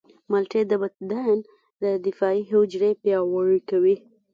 [0.31, 1.37] مالټې د بدن
[2.05, 3.95] دفاعي حجرې پیاوړې کوي.